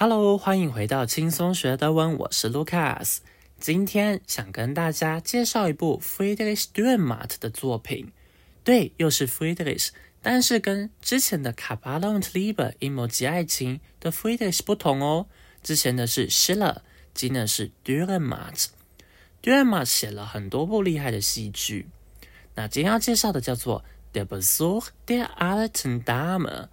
[0.00, 3.16] Hello，欢迎回到轻松学德文，我是 Lucas。
[3.58, 8.12] 今天想跟大家介绍一部 Friedrich Dürrenmatt 的作品。
[8.62, 9.88] 对，又是 Friedrich，
[10.22, 15.26] 但是跟之前的 k a b a l a n d Liebe 阴谋及爱情的 Friedrich 不同哦。
[15.64, 16.76] 之前的是 Schiller，
[17.12, 18.66] 今的是 Dürrenmatt。
[19.42, 21.88] Dürrenmatt 写了很多部厉害的戏剧。
[22.54, 26.68] 那今天要介绍的叫做 Der Besuch der alten Dame，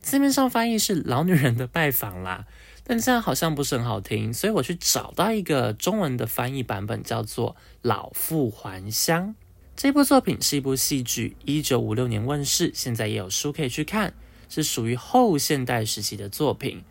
[0.00, 2.46] 字面上翻译是老女人的拜访啦。
[2.90, 9.28] 但这样好像不是很好听，所以我去找到一个中文的翻译版本，叫做《老妇还乡》。
[9.76, 14.12] 这部作品是一部戏剧，一九五六年问世，现在也有书可以去看，
[14.48, 16.82] 是属于后现代时期的作品。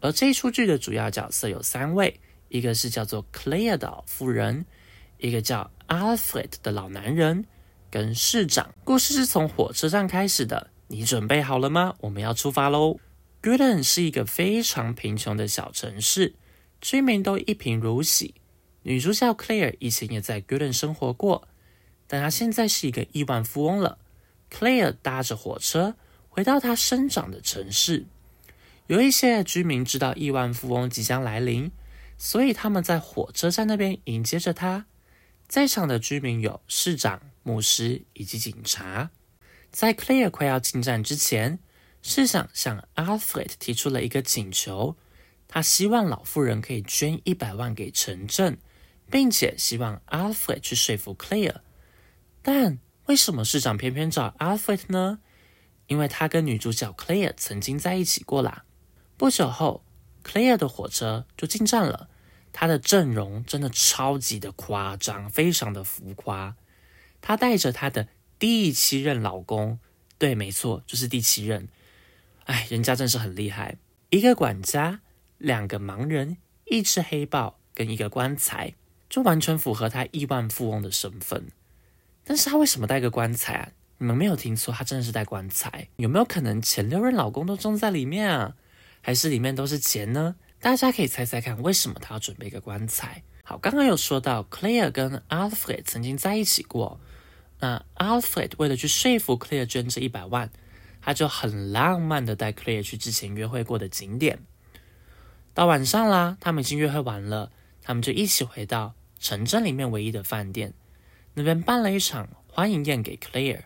[0.00, 2.18] 而这一出剧的主要角色有三位，
[2.48, 4.66] 一个是叫做 Claire 的妇人，
[5.18, 7.44] 一个叫 Alfred 的老男人，
[7.92, 8.74] 跟市长。
[8.82, 11.94] 故事是从火车站开始的，你准备好了吗？
[12.00, 12.98] 我们要出发喽
[13.44, 16.34] Gooden 是一个非常贫穷的小城市，
[16.80, 18.34] 居民都一贫如洗。
[18.84, 21.46] 女主角 Claire 以前也在 Gooden 生活过，
[22.06, 23.98] 但她现在是一个亿万富翁了。
[24.50, 25.94] Claire 搭着火车
[26.30, 28.06] 回到她生长的城市。
[28.86, 31.70] 有一些居民知道亿万富翁即将来临，
[32.16, 34.86] 所以他们在火车站那边迎接着他。
[35.46, 39.10] 在场的居民有市长、牧师以及警察。
[39.70, 41.58] 在 Claire 快要进站之前。
[42.06, 44.94] 市长向 Alfred 提出了一个请求，
[45.48, 48.58] 他希望老妇人可以捐一百万给城镇，
[49.10, 51.62] 并且希望 Alfred 去说服 Claire。
[52.42, 55.20] 但为什么市长偏偏找 Alfred 呢？
[55.86, 58.66] 因为他跟女主角 Claire 曾经在一起过啦。
[59.16, 59.82] 不久后
[60.22, 62.10] ，Claire 的火车就进站了，
[62.52, 66.54] 她的阵容真的超级的夸张，非常的浮夸。
[67.22, 68.08] 她带着她的
[68.38, 69.78] 第七任老公，
[70.18, 71.66] 对，没错，就是第七任。
[72.44, 73.76] 哎，人家真是很厉害！
[74.10, 75.00] 一个管家，
[75.38, 78.74] 两个盲人，一只黑豹跟一个棺材，
[79.08, 81.46] 就完全符合他亿万富翁的身份。
[82.22, 83.68] 但是他为什么带个棺材啊？
[83.98, 85.88] 你们没有听错，他真的是带棺材。
[85.96, 88.54] 有没有可能前六任老公都种在里面啊？
[89.00, 90.36] 还是里面都是钱呢？
[90.60, 93.22] 大家可以猜猜看，为什么他要准备一个棺材？
[93.42, 97.00] 好，刚刚有说到 Claire 跟 Alfred 曾经在一起过，
[97.60, 100.50] 那 Alfred 为了去说服 Claire 捐这一百万。
[101.04, 104.38] 他就很浪漫的带 Claire 去之前约会过的景点。
[105.52, 110.72] 到晚上啦，他们已经约会完了，他们就一起回到城镇里面唯一的饭店，
[111.34, 113.64] 那边办了一场欢迎宴给 Claire。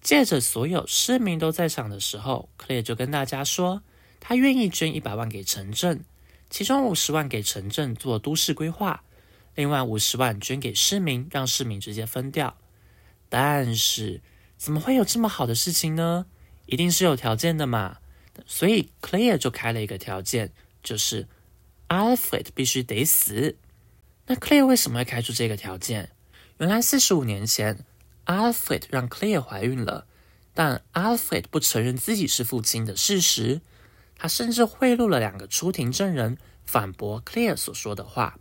[0.00, 3.82] 借着所有市民都在场的时候，Claire 就跟大家说，
[4.18, 6.04] 他愿意捐一百万给城镇，
[6.48, 9.04] 其中五十万给城镇做都市规划，
[9.54, 12.56] 另外五十万捐给市民，让市民直接分掉。
[13.28, 14.22] 但是，
[14.56, 16.24] 怎么会有这么好的事情呢？
[16.66, 17.98] 一定是有条件的嘛，
[18.44, 21.26] 所以 Claire 就开了一个条件，就是
[21.88, 23.56] Alfred 必须得死。
[24.26, 26.10] 那 Claire 为什么会开出这个条件？
[26.58, 27.84] 原来四十五年前
[28.26, 30.06] ，Alfred 让 Claire 怀孕了，
[30.54, 33.60] 但 Alfred 不承认自己是父亲的事实，
[34.16, 38.38] 他甚至贿赂了两个出庭证人，反驳 Claire 所说的话。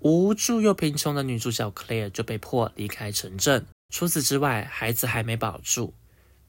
[0.00, 3.66] 无助又贫穷的女主角 Claire 就被迫离开城镇。
[3.88, 5.94] 除此之外，孩子还没保住。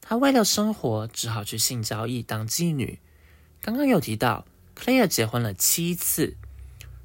[0.08, 3.00] 她为了生活，只好去性交易当妓女。
[3.60, 4.46] 刚刚有提到
[4.78, 6.36] ，Claire 结婚了七次，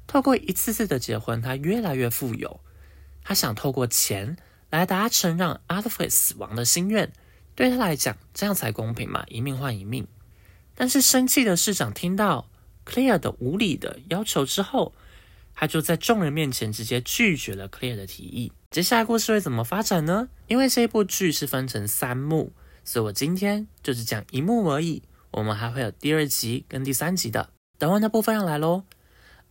[0.06, 2.60] 透过一次次的结婚，她越来越富有。
[3.24, 4.36] 她想透过钱
[4.70, 7.12] 来达成让 Alfred 死亡的心愿，
[7.56, 10.06] 对她来讲，这样才公平嘛，一命换一命。
[10.76, 12.48] 但是生气的市长听到
[12.86, 14.94] Claire 的无理的要求之后，
[15.54, 18.52] 他就在众人面前直接拒绝了 Claire 的提议。
[18.70, 20.28] 接下来故事会怎么发展呢？
[20.46, 22.52] 因为这部剧是分成三幕。
[22.83, 27.49] 所以我今天就只讲一幕而已，我们还会有第二集跟第三集的。
[27.77, 28.83] 等完的部分要来喽。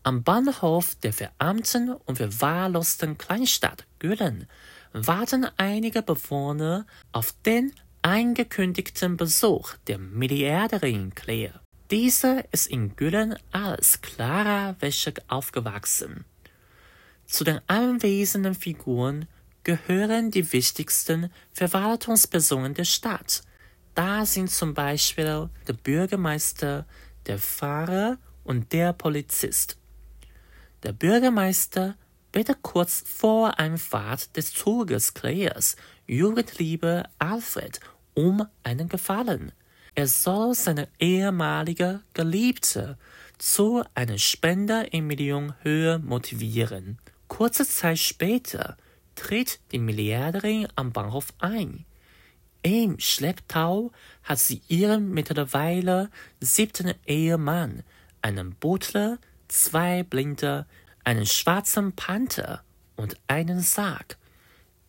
[0.03, 4.47] Am Bahnhof der verarmten und verwahrlosten Kleinstadt Gülen
[4.93, 11.61] warten einige Bewohner auf den angekündigten Besuch der Milliardärin Claire.
[11.91, 16.25] Diese ist in Gülen als Clara Wäsche aufgewachsen.
[17.27, 19.27] Zu den anwesenden Figuren
[19.64, 23.44] gehören die wichtigsten Verwaltungspersonen der Stadt.
[23.96, 26.86] Da sind zum Beispiel der Bürgermeister,
[27.28, 29.78] der Pfarrer und der Polizist.
[30.84, 31.96] Der Bürgermeister
[32.32, 35.76] bittet kurz vor Einfahrt des Zuges Claires
[36.08, 37.80] Jugendliebe Alfred
[38.14, 39.52] um einen Gefallen.
[39.94, 42.98] Er soll seine ehemalige Geliebte
[43.38, 46.98] zu einer Spende in Millionenhöhe motivieren.
[47.28, 48.78] Kurze Zeit später
[49.16, 51.86] tritt die Milliardärin am Bahnhof ein.
[52.64, 53.92] Im Schlepptau
[54.24, 56.10] hat sie ihren mittlerweile
[56.40, 57.84] siebten Ehemann
[58.22, 59.18] einen Butler,
[59.48, 60.68] zwei Blinde,
[61.04, 62.64] einen schwarzen Panther
[62.96, 64.18] und einen Sarg.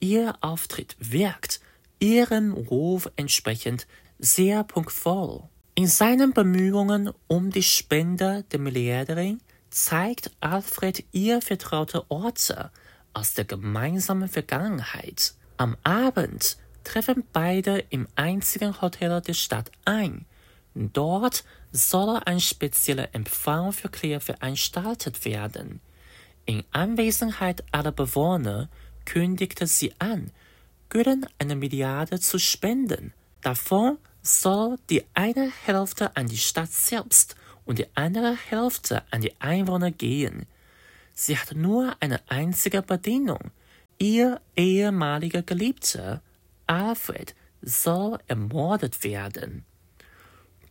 [0.00, 1.60] Ihr Auftritt wirkt
[1.98, 3.86] ihrem Ruf entsprechend
[4.18, 5.44] sehr punktvoll.
[5.74, 9.40] In seinen Bemühungen um die Spende der Milliardärin
[9.70, 12.70] zeigt Alfred ihr vertraute Orte
[13.14, 15.34] aus der gemeinsamen Vergangenheit.
[15.56, 20.26] Am Abend treffen beide im einzigen Hotel der Stadt ein.
[20.74, 25.80] Dort soll ein spezieller Empfang für Claire veranstaltet werden.
[26.44, 28.68] In Anwesenheit aller Bewohner
[29.04, 30.30] kündigte sie an,
[30.88, 33.12] Gören eine Milliarde zu spenden.
[33.40, 39.32] Davon soll die eine Hälfte an die Stadt selbst und die andere Hälfte an die
[39.40, 40.46] Einwohner gehen.
[41.14, 43.50] Sie hat nur eine einzige Bedingung.
[43.98, 46.22] Ihr ehemaliger Geliebter,
[46.66, 49.64] Alfred, soll ermordet werden.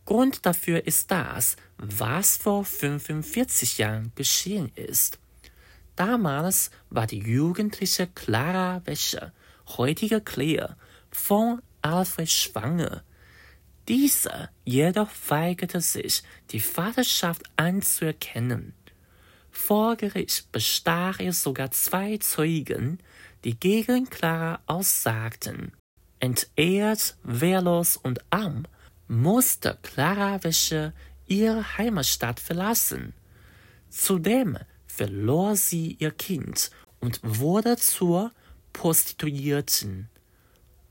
[0.04, 5.18] Grund dafür ist das, was vor 45 Jahren geschehen ist.
[5.96, 9.32] Damals war die jugendliche Clara Wäscher,
[9.76, 10.76] heutige Claire,
[11.10, 13.04] von Alfred schwanger.
[13.88, 18.74] Dieser jedoch weigerte sich, die Vaterschaft anzuerkennen.
[19.52, 22.98] Vor Gericht bestach er sogar zwei Zeugen,
[23.44, 25.72] die gegen Clara aussagten.
[26.18, 28.64] Entehrt, wehrlos und arm
[29.08, 30.94] musste Clara Wäsche
[31.26, 33.12] ihre Heimatstadt verlassen.
[33.90, 36.70] Zudem verlor sie ihr Kind
[37.00, 38.32] und wurde zur
[38.72, 40.08] Prostituierten.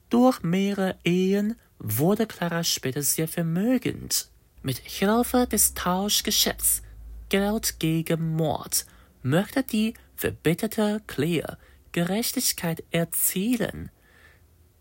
[0.10, 4.30] Durch mehrere Ehen wurde Clara später sehr vermögend.
[4.62, 6.84] Mit Hilfe des Tauschgeschäfts
[7.31, 8.87] Geld gegen Mord
[9.23, 11.59] möchte die verbitterte Claire
[11.93, 13.91] Gerechtigkeit erzielen.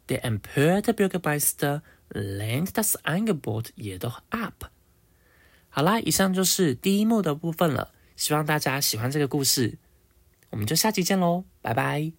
[0.09, 4.71] Der empörte Bürgermeister lehnt das Angebot jedoch ab。
[5.69, 7.91] 好啦，以上就是第一幕的部分了。
[8.15, 9.77] 希望大家喜欢这个故事，
[10.51, 12.18] 我们就下期见喽，拜拜。